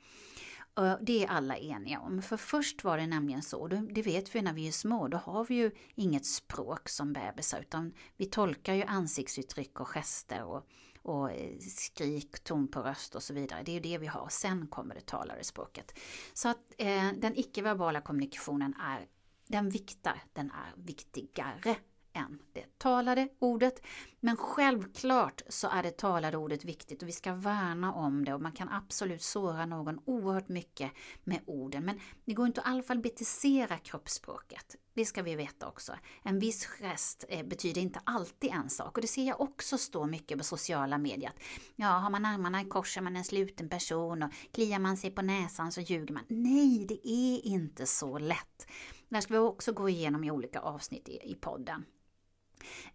Det 1.00 1.25
är 1.25 1.28
alla 1.28 1.56
eniga 1.56 2.00
om. 2.00 2.23
För 2.23 2.37
först 2.37 2.85
var 2.85 2.99
det 2.99 3.06
nämligen 3.06 3.42
så, 3.42 3.66
det 3.68 4.02
vet 4.02 4.35
vi 4.35 4.42
när 4.42 4.52
vi 4.52 4.68
är 4.68 4.73
små, 4.73 5.08
då 5.08 5.16
har 5.16 5.44
vi 5.44 5.54
ju 5.54 5.70
inget 5.94 6.26
språk 6.26 6.88
som 6.88 7.12
bebisar 7.12 7.61
utan 7.61 7.92
vi 8.16 8.26
tolkar 8.26 8.75
ju 8.75 8.82
ansiktsuttryck 8.82 9.80
och 9.80 9.88
gester 9.88 10.44
och, 10.44 10.66
och 11.02 11.32
eh, 11.32 11.58
skrik, 11.58 12.44
ton 12.44 12.68
på 12.68 12.80
röst 12.80 13.14
och 13.14 13.23
så 13.23 13.35
vidare. 13.35 13.62
Det 13.62 13.70
är 13.70 13.75
ju 13.75 13.80
det 13.80 13.99
vi 13.99 14.06
har. 14.06 14.28
Sen 14.30 14.66
kommer 14.66 14.94
det 14.94 15.06
talade 15.06 15.44
språket. 15.44 15.99
Så 16.32 16.49
att 16.49 16.75
eh, 16.78 17.08
den 17.16 17.38
icke-verbala 17.38 18.00
kommunikationen 18.00 18.75
är, 18.80 19.06
den 19.47 19.70
viktar, 19.70 20.23
den 20.32 20.50
är 20.50 20.82
viktigare 20.82 21.76
än 22.19 22.39
det 22.53 22.79
talade 22.79 23.29
ordet. 23.39 23.83
Men 24.21 24.37
självklart 24.37 25.43
så 25.49 25.69
är 25.69 25.83
det 25.83 25.91
talade 25.91 26.37
ordet 26.37 26.65
viktigt 26.65 27.03
och 27.03 27.09
vi 27.09 27.13
ska 27.13 27.35
värna 27.35 27.93
om 27.93 28.25
det 28.25 28.35
och 28.35 28.43
man 28.43 28.53
kan 28.53 28.69
absolut 28.69 29.23
såra 29.23 29.67
någon 29.67 30.01
oerhört 30.05 30.49
mycket 30.49 30.93
med 31.25 31.41
orden. 31.47 31.85
Men 31.85 32.01
det 32.25 32.35
går 32.35 32.47
inte 32.47 32.61
att 32.61 32.67
alfabetisera 32.67 33.79
kroppsspråket. 33.79 34.77
Det 34.95 35.05
ska 35.05 35.23
vi 35.23 35.35
veta 35.35 35.69
också. 35.69 35.93
En 36.23 36.39
viss 36.39 36.67
gest 36.67 37.25
eh, 37.29 37.47
betyder 37.47 37.81
inte 37.81 38.01
alltid 38.05 38.51
en 38.51 38.71
sak 38.71 38.97
och 38.97 39.03
det 39.03 39.09
ser 39.09 39.27
jag 39.27 39.41
också 39.41 39.79
stå 39.79 40.07
mycket 40.07 40.39
på 40.39 40.45
sociala 40.45 40.99
medier. 40.99 41.33
Ja, 41.77 41.89
har 41.89 42.11
man 42.11 42.25
armarna 42.25 42.63
i 42.63 42.65
kors 42.65 42.97
är 42.97 43.01
man 43.01 43.17
en 43.17 43.25
sluten 43.25 43.69
person 43.69 44.23
och 44.23 44.33
kliar 44.53 44.79
man 44.79 44.97
sig 44.97 45.11
på 45.11 45.23
näsan 45.23 45.73
så 45.73 45.81
ljuger 45.81 46.15
man. 46.15 46.25
Nej, 46.29 46.87
det 46.89 47.09
är 47.09 47.47
inte 47.47 47.87
så 47.87 48.19
lätt. 48.19 48.67
Det 49.09 49.17
här 49.17 49.21
ska 49.21 49.33
vi 49.35 49.39
också 49.39 49.73
gå 49.73 49.89
igenom 49.89 50.25
i 50.25 50.31
olika 50.31 50.61
avsnitt 50.61 51.09
i, 51.09 51.31
i 51.31 51.35
podden. 51.35 51.85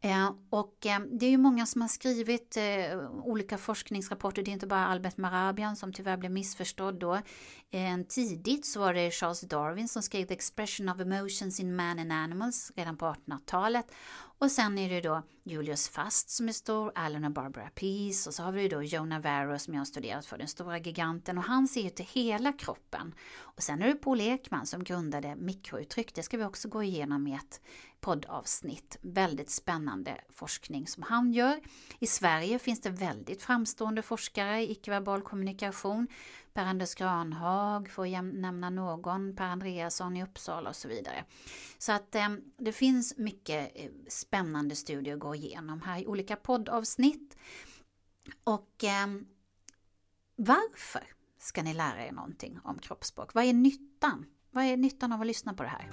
Eh, 0.01 0.31
och 0.49 0.85
eh, 0.85 0.99
det 0.99 1.25
är 1.25 1.29
ju 1.29 1.37
många 1.37 1.65
som 1.65 1.81
har 1.81 1.87
skrivit 1.87 2.57
eh, 2.57 2.99
olika 3.23 3.57
forskningsrapporter, 3.57 4.43
det 4.43 4.51
är 4.51 4.53
inte 4.53 4.67
bara 4.67 4.85
Albert 4.85 5.17
Marabian 5.17 5.75
som 5.75 5.93
tyvärr 5.93 6.17
blev 6.17 6.31
missförstådd 6.31 6.99
då. 6.99 7.13
Eh, 7.71 7.97
tidigt 8.09 8.65
så 8.65 8.79
var 8.79 8.93
det 8.93 9.11
Charles 9.11 9.41
Darwin 9.41 9.87
som 9.87 10.01
skrev 10.01 10.25
The 10.25 10.33
Expression 10.33 10.89
of 10.89 10.99
Emotions 10.99 11.59
in 11.59 11.75
Man 11.75 11.99
and 11.99 12.11
Animals 12.11 12.71
redan 12.75 12.97
på 12.97 13.05
1800-talet. 13.05 13.85
Och 14.43 14.51
sen 14.51 14.77
är 14.77 14.89
det 14.89 15.01
då 15.01 15.23
Julius 15.43 15.89
Fast 15.89 16.29
som 16.29 16.49
är 16.49 16.53
stor, 16.53 16.91
Alan 16.95 17.25
och 17.25 17.31
Barbara 17.31 17.69
Pease 17.69 18.29
och 18.29 18.33
så 18.33 18.43
har 18.43 18.51
vi 18.51 18.67
då 18.67 18.83
Joe 18.83 19.05
Navarro 19.05 19.59
som 19.59 19.73
jag 19.73 19.81
har 19.81 19.85
studerat 19.85 20.25
för, 20.25 20.37
den 20.37 20.47
stora 20.47 20.77
giganten 20.77 21.37
och 21.37 21.43
han 21.43 21.67
ser 21.67 21.81
ju 21.81 21.89
till 21.89 22.05
hela 22.05 22.53
kroppen. 22.53 23.15
Och 23.35 23.63
sen 23.63 23.81
är 23.81 23.87
det 23.87 23.95
Paul 23.95 24.21
Ekman 24.21 24.65
som 24.65 24.83
grundade 24.83 25.35
mikrouttryck, 25.35 26.15
det 26.15 26.23
ska 26.23 26.37
vi 26.37 26.43
också 26.43 26.69
gå 26.69 26.83
igenom 26.83 27.27
i 27.27 27.33
ett 27.33 27.61
poddavsnitt. 27.99 28.97
Väldigt 29.01 29.49
spännande 29.49 30.21
forskning 30.29 30.87
som 30.87 31.03
han 31.03 31.33
gör. 31.33 31.59
I 31.99 32.07
Sverige 32.07 32.59
finns 32.59 32.81
det 32.81 32.89
väldigt 32.89 33.41
framstående 33.41 34.01
forskare 34.01 34.61
i 34.61 34.71
icke-verbal 34.71 35.21
kommunikation. 35.21 36.07
Per-Anders 36.53 36.95
Granhag, 36.95 37.89
får 37.89 38.15
att 38.15 38.23
nämna 38.23 38.69
någon, 38.69 39.35
Per 39.35 39.45
Andreasson 39.45 40.17
i 40.17 40.23
Uppsala 40.23 40.69
och 40.69 40.75
så 40.75 40.87
vidare. 40.87 41.25
Så 41.77 41.91
att 41.91 42.15
eh, 42.15 42.29
det 42.57 42.71
finns 42.71 43.17
mycket 43.17 43.71
eh, 43.75 43.91
spännande 44.07 44.75
studier 44.75 45.13
att 45.13 45.19
gå 45.19 45.35
igenom 45.35 45.81
här 45.81 45.99
i 45.99 46.07
olika 46.07 46.35
poddavsnitt. 46.35 47.37
Och 48.43 48.83
eh, 48.83 49.07
varför 50.35 51.03
ska 51.39 51.63
ni 51.63 51.73
lära 51.73 52.07
er 52.07 52.11
någonting 52.11 52.59
om 52.63 52.79
kroppsspråk? 52.79 53.33
Vad 53.33 53.43
är 53.43 53.53
nyttan? 53.53 54.25
Vad 54.51 54.63
är 54.63 54.77
nyttan 54.77 55.11
av 55.11 55.21
att 55.21 55.27
lyssna 55.27 55.53
på 55.53 55.63
det 55.63 55.69
här? 55.69 55.89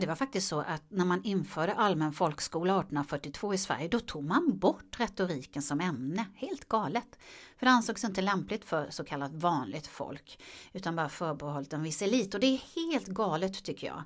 Det 0.00 0.06
var 0.06 0.14
faktiskt 0.14 0.48
så 0.48 0.60
att 0.60 0.82
när 0.88 1.04
man 1.04 1.22
införde 1.22 1.74
allmän 1.74 2.12
folkskola 2.12 2.72
1842 2.72 3.54
i 3.54 3.58
Sverige, 3.58 3.88
då 3.88 4.00
tog 4.00 4.24
man 4.24 4.58
bort 4.58 5.00
retoriken 5.00 5.62
som 5.62 5.80
ämne. 5.80 6.24
Helt 6.34 6.68
galet. 6.68 7.18
För 7.60 7.66
det 7.66 7.72
ansågs 7.72 8.04
inte 8.04 8.22
lämpligt 8.22 8.64
för 8.64 8.90
så 8.90 9.04
kallat 9.04 9.34
vanligt 9.34 9.86
folk, 9.86 10.42
utan 10.72 10.96
bara 10.96 11.08
förbehållet 11.08 11.72
en 11.72 11.82
viss 11.82 12.02
elit. 12.02 12.34
Och 12.34 12.40
det 12.40 12.46
är 12.46 12.60
helt 12.74 13.06
galet 13.06 13.64
tycker 13.64 13.86
jag. 13.86 14.02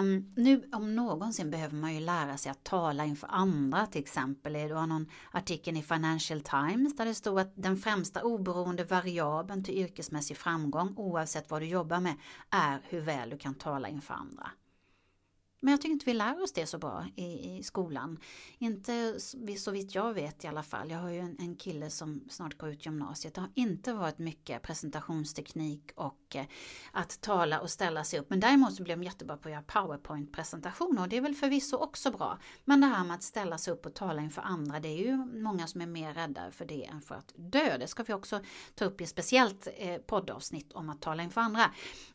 Um, 0.00 0.32
nu 0.36 0.68
om 0.72 0.96
någonsin 0.96 1.50
behöver 1.50 1.76
man 1.76 1.94
ju 1.94 2.00
lära 2.00 2.36
sig 2.36 2.50
att 2.50 2.64
tala 2.64 3.04
inför 3.04 3.28
andra 3.30 3.86
till 3.86 4.00
exempel. 4.00 4.52
Det 4.52 4.74
var 4.74 4.86
någon 4.86 5.06
artikel 5.30 5.76
i 5.76 5.82
Financial 5.82 6.40
Times 6.40 6.96
där 6.96 7.04
det 7.04 7.14
stod 7.14 7.40
att 7.40 7.52
den 7.56 7.76
främsta 7.76 8.22
oberoende 8.22 8.84
variabeln 8.84 9.64
till 9.64 9.78
yrkesmässig 9.78 10.36
framgång 10.36 10.94
oavsett 10.96 11.50
vad 11.50 11.62
du 11.62 11.66
jobbar 11.66 12.00
med 12.00 12.14
är 12.50 12.82
hur 12.88 13.00
väl 13.00 13.30
du 13.30 13.38
kan 13.38 13.54
tala 13.54 13.88
inför 13.88 14.14
andra. 14.14 14.50
Men 15.60 15.70
jag 15.70 15.80
tycker 15.80 15.92
inte 15.92 16.06
vi 16.06 16.14
lär 16.14 16.42
oss 16.42 16.52
det 16.52 16.66
så 16.66 16.78
bra 16.78 17.06
i, 17.16 17.56
i 17.56 17.62
skolan. 17.62 18.18
Inte 18.58 19.20
så 19.58 19.70
vitt 19.70 19.94
jag 19.94 20.14
vet 20.14 20.44
i 20.44 20.46
alla 20.46 20.62
fall. 20.62 20.90
Jag 20.90 20.98
har 20.98 21.10
ju 21.10 21.18
en, 21.18 21.36
en 21.38 21.56
kille 21.56 21.90
som 21.90 22.24
snart 22.28 22.58
går 22.58 22.68
ut 22.68 22.86
gymnasiet. 22.86 23.34
Det 23.34 23.40
har 23.40 23.50
inte 23.54 23.92
varit 23.92 24.18
mycket 24.18 24.62
presentationsteknik 24.62 25.92
och 25.94 26.36
eh, 26.36 26.46
att 26.92 27.20
tala 27.20 27.60
och 27.60 27.70
ställa 27.70 28.04
sig 28.04 28.20
upp. 28.20 28.30
Men 28.30 28.40
däremot 28.40 28.74
så 28.74 28.82
blir 28.82 28.96
de 28.96 29.02
jättebra 29.02 29.36
på 29.36 29.48
att 29.48 29.52
göra 29.52 29.62
powerpoint-presentationer 29.62 31.02
och 31.02 31.08
det 31.08 31.16
är 31.16 31.20
väl 31.20 31.34
förvisso 31.34 31.76
också 31.76 32.10
bra. 32.10 32.38
Men 32.64 32.80
det 32.80 32.86
här 32.86 33.04
med 33.04 33.14
att 33.14 33.22
ställa 33.22 33.58
sig 33.58 33.72
upp 33.72 33.86
och 33.86 33.94
tala 33.94 34.22
inför 34.22 34.42
andra, 34.42 34.80
det 34.80 34.88
är 34.88 35.06
ju 35.06 35.16
många 35.16 35.66
som 35.66 35.80
är 35.80 35.86
mer 35.86 36.14
rädda 36.14 36.50
för 36.50 36.64
det 36.64 36.84
än 36.84 37.00
för 37.00 37.14
att 37.14 37.32
dö. 37.36 37.78
Det 37.78 37.86
ska 37.86 38.02
vi 38.02 38.12
också 38.12 38.40
ta 38.74 38.84
upp 38.84 39.00
i 39.00 39.04
ett 39.04 39.10
speciellt 39.10 39.68
eh, 39.76 39.96
poddavsnitt 39.96 40.72
om 40.72 40.90
att 40.90 41.00
tala 41.00 41.22
inför 41.22 41.40
andra. 41.40 41.70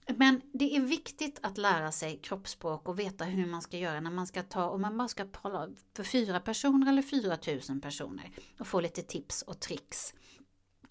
Men 0.07 0.41
det 0.53 0.75
är 0.75 0.81
viktigt 0.81 1.39
att 1.43 1.57
lära 1.57 1.91
sig 1.91 2.17
kroppsspråk 2.17 2.87
och 2.87 2.99
veta 2.99 3.25
hur 3.31 3.45
man 3.45 3.61
ska 3.61 3.77
göra 3.77 3.99
när 3.99 4.11
man 4.11 4.27
ska 4.27 4.43
ta, 4.43 4.69
om 4.69 4.81
man 4.81 4.97
bara 4.97 5.07
ska 5.07 5.25
tala 5.25 5.69
för 5.95 6.03
fyra 6.03 6.39
personer 6.39 6.89
eller 6.89 7.01
fyra 7.01 7.37
tusen 7.37 7.81
personer 7.81 8.31
och 8.59 8.67
få 8.67 8.81
lite 8.81 9.01
tips 9.01 9.41
och 9.41 9.59
tricks. 9.59 10.13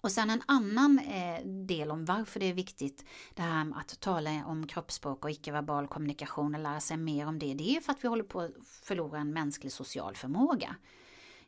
Och 0.01 0.11
sen 0.11 0.29
en 0.29 0.41
annan 0.45 0.99
eh, 0.99 1.45
del 1.45 1.91
om 1.91 2.05
varför 2.05 2.39
det 2.39 2.45
är 2.45 2.53
viktigt 2.53 3.05
det 3.33 3.41
här 3.41 3.63
med 3.65 3.77
att 3.77 3.99
tala 3.99 4.45
om 4.45 4.67
kroppsspråk 4.67 5.25
och 5.25 5.31
icke-verbal 5.31 5.87
kommunikation 5.87 6.55
och 6.55 6.61
lära 6.61 6.79
sig 6.79 6.97
mer 6.97 7.27
om 7.27 7.39
det. 7.39 7.53
Det 7.53 7.77
är 7.77 7.81
för 7.81 7.91
att 7.91 8.03
vi 8.03 8.07
håller 8.07 8.23
på 8.23 8.41
att 8.41 8.51
förlora 8.83 9.19
en 9.19 9.33
mänsklig 9.33 9.71
social 9.71 10.15
förmåga. 10.15 10.75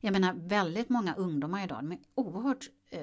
Jag 0.05 0.13
menar 0.13 0.33
väldigt 0.33 0.89
många 0.89 1.15
ungdomar 1.15 1.63
idag, 1.63 1.77
de 1.77 1.91
är 1.91 1.99
oerhört 2.15 2.69
eh, 2.89 3.01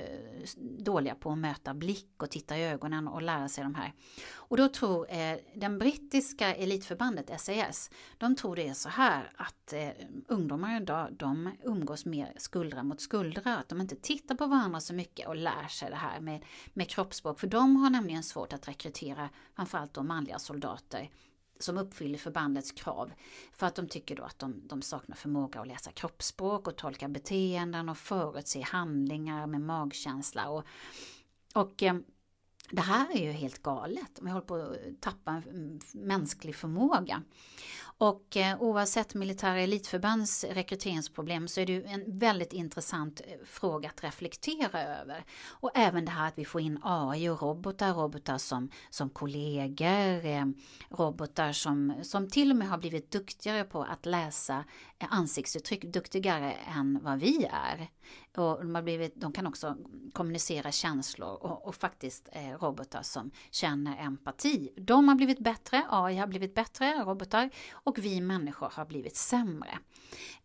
dåliga 0.78 1.14
på 1.14 1.32
att 1.32 1.38
möta 1.38 1.74
blick 1.74 2.22
och 2.22 2.30
titta 2.30 2.58
i 2.58 2.64
ögonen 2.64 3.08
och 3.08 3.22
lära 3.22 3.48
sig 3.48 3.64
de 3.64 3.74
här. 3.74 3.92
Och 4.34 4.56
då 4.56 4.68
tror 4.68 5.12
eh, 5.12 5.36
den 5.54 5.78
brittiska 5.78 6.54
elitförbandet 6.54 7.40
SAS, 7.40 7.90
de 8.18 8.36
tror 8.36 8.56
det 8.56 8.68
är 8.68 8.74
så 8.74 8.88
här 8.88 9.32
att 9.36 9.72
eh, 9.72 9.88
ungdomar 10.28 10.80
idag, 10.80 11.08
de 11.12 11.50
umgås 11.64 12.04
mer 12.04 12.32
skuldra 12.36 12.82
mot 12.82 13.00
skuldra, 13.00 13.56
att 13.56 13.68
de 13.68 13.80
inte 13.80 13.96
tittar 13.96 14.34
på 14.34 14.46
varandra 14.46 14.80
så 14.80 14.94
mycket 14.94 15.28
och 15.28 15.36
lär 15.36 15.68
sig 15.68 15.90
det 15.90 15.96
här 15.96 16.20
med, 16.20 16.44
med 16.72 16.88
kroppsspråk, 16.88 17.40
för 17.40 17.46
de 17.46 17.76
har 17.76 17.90
nämligen 17.90 18.22
svårt 18.22 18.52
att 18.52 18.68
rekrytera 18.68 19.28
framförallt 19.56 19.94
de 19.94 20.06
manliga 20.06 20.38
soldater 20.38 21.10
som 21.62 21.78
uppfyller 21.78 22.18
förbandets 22.18 22.72
krav. 22.72 23.12
För 23.52 23.66
att 23.66 23.74
de 23.74 23.88
tycker 23.88 24.16
då 24.16 24.22
att 24.22 24.38
de, 24.38 24.68
de, 24.68 24.82
saknar 24.82 25.16
förmåga 25.16 25.60
att 25.60 25.66
läsa 25.66 25.92
kroppsspråk 25.92 26.68
och 26.68 26.76
tolka 26.76 27.08
beteenden 27.08 27.88
och 27.88 27.98
förutse 27.98 28.62
handlingar 28.62 29.46
med 29.46 29.60
magkänsla. 29.60 30.48
Och, 30.48 30.64
och 31.54 31.82
eh, 31.82 31.94
det 32.70 32.82
här 32.82 33.16
är 33.16 33.24
ju 33.24 33.32
helt 33.32 33.62
galet. 33.62 34.18
Vi 34.22 34.30
håller 34.30 34.46
på 34.46 34.54
att 34.54 35.00
tappa 35.00 35.42
en 35.50 35.80
mänsklig 35.92 36.56
förmåga. 36.56 37.22
Och 38.00 38.36
eh, 38.36 38.62
oavsett 38.62 39.14
militära 39.14 39.60
elitförbands 39.60 40.44
rekryteringsproblem 40.44 41.48
så 41.48 41.60
är 41.60 41.66
det 41.66 41.72
ju 41.72 41.84
en 41.84 42.18
väldigt 42.18 42.52
intressant 42.52 43.20
eh, 43.24 43.46
fråga 43.46 43.88
att 43.88 44.04
reflektera 44.04 44.82
över. 44.82 45.24
Och 45.48 45.70
även 45.74 46.04
det 46.04 46.10
här 46.10 46.28
att 46.28 46.38
vi 46.38 46.44
får 46.44 46.60
in 46.60 46.78
AI 46.82 47.28
och 47.28 47.42
robotar, 47.42 47.94
robotar 47.94 48.38
som, 48.38 48.70
som 48.90 49.10
kollegor, 49.10 50.26
eh, 50.26 50.46
robotar 50.88 51.52
som, 51.52 51.94
som 52.02 52.28
till 52.28 52.50
och 52.50 52.56
med 52.56 52.68
har 52.68 52.78
blivit 52.78 53.10
duktigare 53.10 53.64
på 53.64 53.82
att 53.82 54.06
läsa 54.06 54.64
eh, 54.98 55.06
ansiktsuttryck, 55.10 55.84
duktigare 55.84 56.52
än 56.52 56.98
vad 57.02 57.18
vi 57.18 57.48
är. 57.52 57.90
Och 58.36 58.58
de, 58.60 58.74
har 58.74 58.82
blivit, 58.82 59.20
de 59.20 59.32
kan 59.32 59.46
också 59.46 59.76
kommunicera 60.12 60.72
känslor 60.72 61.28
och, 61.28 61.66
och 61.66 61.74
faktiskt 61.74 62.28
eh, 62.32 62.58
robotar 62.58 63.02
som 63.02 63.30
känner 63.50 63.96
empati. 64.04 64.72
De 64.76 65.08
har 65.08 65.14
blivit 65.14 65.38
bättre, 65.38 65.86
AI 65.90 66.16
har 66.16 66.26
blivit 66.26 66.54
bättre, 66.54 67.04
robotar, 67.04 67.50
och 67.90 67.98
vi 67.98 68.20
människor 68.20 68.70
har 68.72 68.84
blivit 68.84 69.16
sämre. 69.16 69.78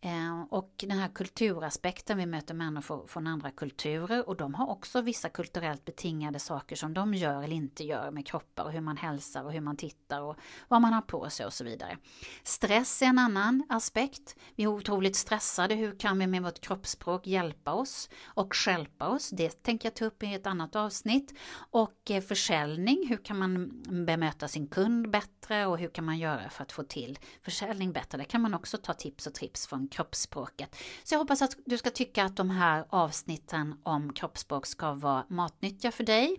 Eh, 0.01 0.41
och 0.49 0.73
den 0.77 0.99
här 0.99 1.07
kulturaspekten, 1.07 2.17
vi 2.17 2.25
möter 2.25 2.53
människor 2.53 3.07
från 3.07 3.27
andra 3.27 3.51
kulturer 3.51 4.29
och 4.29 4.35
de 4.37 4.53
har 4.53 4.69
också 4.69 5.01
vissa 5.01 5.29
kulturellt 5.29 5.85
betingade 5.85 6.39
saker 6.39 6.75
som 6.75 6.93
de 6.93 7.13
gör 7.13 7.43
eller 7.43 7.55
inte 7.55 7.83
gör 7.83 8.11
med 8.11 8.27
kroppar 8.27 8.63
och 8.63 8.71
hur 8.71 8.81
man 8.81 8.97
hälsar 8.97 9.43
och 9.43 9.51
hur 9.51 9.61
man 9.61 9.77
tittar 9.77 10.21
och 10.21 10.35
vad 10.67 10.81
man 10.81 10.93
har 10.93 11.01
på 11.01 11.29
sig 11.29 11.45
och 11.45 11.53
så 11.53 11.63
vidare. 11.63 11.97
Stress 12.43 13.01
är 13.01 13.05
en 13.05 13.19
annan 13.19 13.63
aspekt. 13.69 14.35
Vi 14.55 14.63
är 14.63 14.67
otroligt 14.67 15.15
stressade, 15.15 15.75
hur 15.75 15.99
kan 15.99 16.19
vi 16.19 16.27
med 16.27 16.43
vårt 16.43 16.59
kroppsspråk 16.59 17.27
hjälpa 17.27 17.73
oss 17.73 18.09
och 18.25 18.55
skälpa 18.55 19.07
oss? 19.07 19.29
Det 19.29 19.63
tänker 19.63 19.85
jag 19.85 19.95
ta 19.95 20.05
upp 20.05 20.23
i 20.23 20.33
ett 20.33 20.47
annat 20.47 20.75
avsnitt. 20.75 21.33
Och 21.55 22.11
eh, 22.11 22.21
försäljning, 22.21 23.07
hur 23.09 23.17
kan 23.17 23.39
man 23.39 23.83
bemöta 24.05 24.47
sin 24.47 24.67
kund 24.67 25.09
bättre 25.09 25.65
och 25.65 25.77
hur 25.79 25.89
kan 25.89 26.05
man 26.05 26.19
göra 26.19 26.49
för 26.49 26.63
att 26.63 26.71
få 26.71 26.83
till 26.83 27.19
försäljning 27.41 27.91
bättre. 27.91 28.17
Där 28.17 28.25
kan 28.25 28.41
man 28.41 28.53
också 28.53 28.77
ta 28.77 28.93
tips 28.93 29.27
och 29.27 29.33
trips 29.33 29.67
från 29.67 29.87
kroppsspråket. 29.87 30.75
Så 31.03 31.13
jag 31.13 31.19
hoppas 31.19 31.41
att 31.41 31.55
du 31.65 31.77
ska 31.77 31.89
tycka 31.89 32.25
att 32.25 32.37
de 32.37 32.49
här 32.49 32.85
avsnitten 32.89 33.75
om 33.83 34.13
kroppsspråk 34.13 34.65
ska 34.65 34.93
vara 34.93 35.25
matnyttiga 35.29 35.91
för 35.91 36.03
dig. 36.03 36.37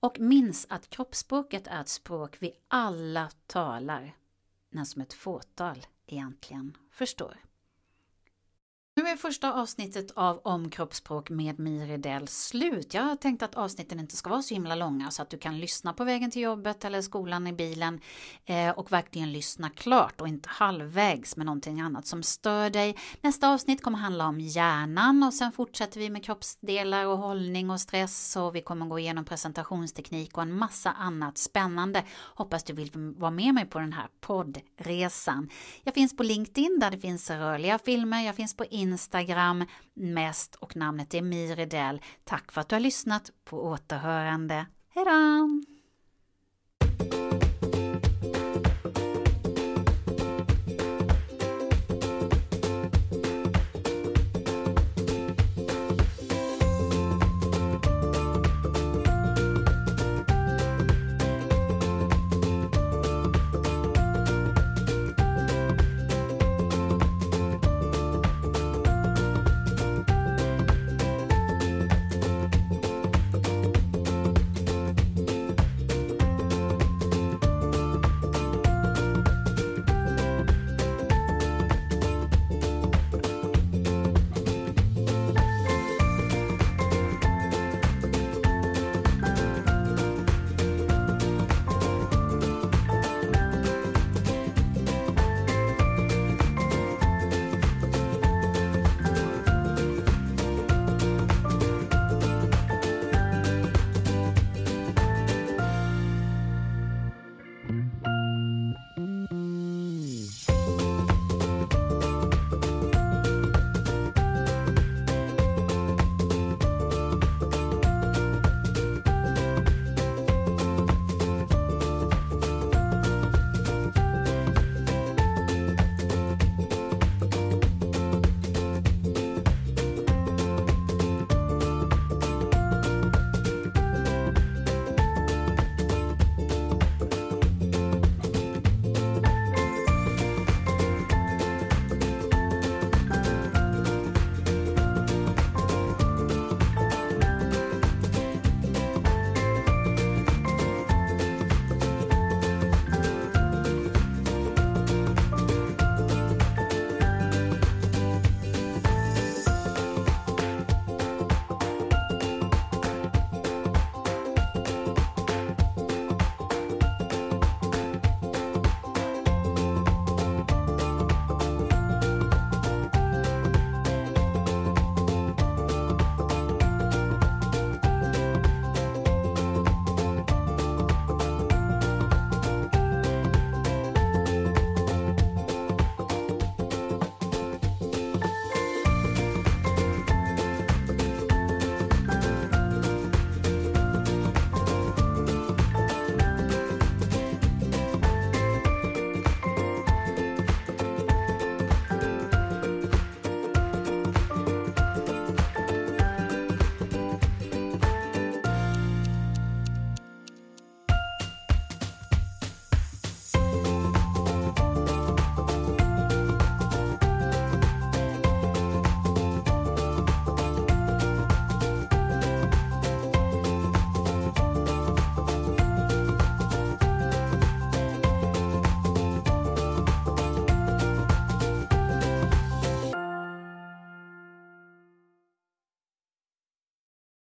Och 0.00 0.20
minns 0.20 0.66
att 0.70 0.90
kroppsspråket 0.90 1.66
är 1.66 1.80
ett 1.80 1.88
språk 1.88 2.36
vi 2.40 2.52
alla 2.68 3.30
talar, 3.46 4.16
men 4.70 4.86
som 4.86 5.02
ett 5.02 5.12
fåtal 5.12 5.86
egentligen 6.06 6.76
förstår. 6.90 7.49
Nu 9.00 9.08
är 9.08 9.16
första 9.16 9.52
avsnittet 9.52 10.10
av 10.10 10.40
Om 10.44 10.70
kroppsspråk 10.70 11.30
med 11.30 11.58
Miridell 11.58 12.28
slut. 12.28 12.94
Jag 12.94 13.02
har 13.02 13.16
tänkt 13.16 13.42
att 13.42 13.54
avsnitten 13.54 14.00
inte 14.00 14.16
ska 14.16 14.30
vara 14.30 14.42
så 14.42 14.54
himla 14.54 14.74
långa 14.74 15.10
så 15.10 15.22
att 15.22 15.30
du 15.30 15.38
kan 15.38 15.58
lyssna 15.58 15.92
på 15.92 16.04
vägen 16.04 16.30
till 16.30 16.42
jobbet 16.42 16.84
eller 16.84 17.02
skolan 17.02 17.46
i 17.46 17.52
bilen 17.52 18.00
eh, 18.44 18.70
och 18.70 18.92
verkligen 18.92 19.32
lyssna 19.32 19.70
klart 19.70 20.20
och 20.20 20.28
inte 20.28 20.48
halvvägs 20.48 21.36
med 21.36 21.46
någonting 21.46 21.80
annat 21.80 22.06
som 22.06 22.22
stör 22.22 22.70
dig. 22.70 22.96
Nästa 23.20 23.48
avsnitt 23.48 23.82
kommer 23.82 23.98
handla 23.98 24.26
om 24.26 24.40
hjärnan 24.40 25.22
och 25.22 25.34
sen 25.34 25.52
fortsätter 25.52 26.00
vi 26.00 26.10
med 26.10 26.24
kroppsdelar 26.24 27.06
och 27.06 27.18
hållning 27.18 27.70
och 27.70 27.80
stress 27.80 28.36
och 28.36 28.56
vi 28.56 28.60
kommer 28.60 28.86
gå 28.86 28.98
igenom 28.98 29.24
presentationsteknik 29.24 30.36
och 30.36 30.42
en 30.42 30.58
massa 30.58 30.90
annat 30.90 31.38
spännande. 31.38 32.04
Hoppas 32.34 32.64
du 32.64 32.72
vill 32.72 32.90
vara 32.94 33.30
med 33.30 33.54
mig 33.54 33.66
på 33.66 33.78
den 33.78 33.92
här 33.92 34.08
poddresan. 34.20 35.50
Jag 35.82 35.94
finns 35.94 36.16
på 36.16 36.22
LinkedIn 36.22 36.78
där 36.80 36.90
det 36.90 36.98
finns 36.98 37.30
rörliga 37.30 37.78
filmer, 37.78 38.26
jag 38.26 38.34
finns 38.34 38.56
på 38.56 38.64
Instagram 38.64 38.89
Instagram 38.92 39.64
mest 39.94 40.54
och 40.54 40.76
namnet 40.76 41.14
är 41.14 41.22
Miridell. 41.22 42.00
Tack 42.24 42.52
för 42.52 42.60
att 42.60 42.68
du 42.68 42.74
har 42.74 42.80
lyssnat 42.80 43.30
på 43.44 43.64
återhörande. 43.64 44.66
Hejdå! 44.94 45.60